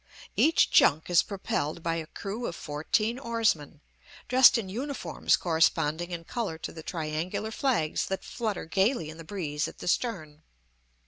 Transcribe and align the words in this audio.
Each 0.35 0.71
junk 0.71 1.11
is 1.11 1.21
propelled 1.21 1.83
by 1.83 1.97
a 1.97 2.07
crew 2.07 2.47
of 2.47 2.55
fourteen 2.55 3.19
oarsmen, 3.19 3.81
dressed 4.27 4.57
in 4.57 4.67
uniforms 4.67 5.37
corresponding 5.37 6.09
in 6.09 6.23
color 6.23 6.57
to 6.57 6.71
the 6.71 6.81
triangular 6.81 7.51
flags 7.51 8.07
that 8.07 8.23
flutter 8.23 8.65
gayly 8.65 9.11
in 9.11 9.17
the 9.19 9.23
breeze 9.23 9.67
at 9.67 9.77
the 9.77 9.87
stern. 9.87 10.41